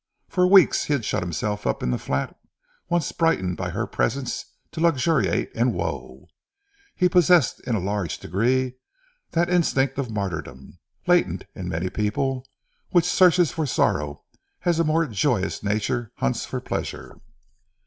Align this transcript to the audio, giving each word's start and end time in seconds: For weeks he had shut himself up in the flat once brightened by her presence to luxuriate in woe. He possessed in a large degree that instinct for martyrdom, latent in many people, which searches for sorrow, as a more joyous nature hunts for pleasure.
For 0.27 0.47
weeks 0.47 0.85
he 0.85 0.93
had 0.93 1.05
shut 1.05 1.21
himself 1.21 1.67
up 1.67 1.83
in 1.83 1.91
the 1.91 1.99
flat 1.99 2.35
once 2.89 3.11
brightened 3.11 3.55
by 3.55 3.69
her 3.69 3.85
presence 3.85 4.43
to 4.71 4.79
luxuriate 4.81 5.51
in 5.53 5.73
woe. 5.73 6.27
He 6.95 7.07
possessed 7.07 7.59
in 7.67 7.75
a 7.75 7.79
large 7.79 8.17
degree 8.17 8.77
that 9.33 9.47
instinct 9.47 9.97
for 9.97 10.09
martyrdom, 10.09 10.79
latent 11.05 11.43
in 11.53 11.69
many 11.69 11.91
people, 11.91 12.47
which 12.89 13.05
searches 13.05 13.51
for 13.51 13.67
sorrow, 13.67 14.23
as 14.65 14.79
a 14.79 14.83
more 14.83 15.05
joyous 15.05 15.61
nature 15.61 16.11
hunts 16.15 16.47
for 16.47 16.59
pleasure. 16.59 17.21